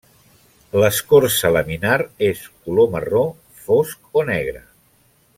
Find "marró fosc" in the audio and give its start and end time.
2.95-4.09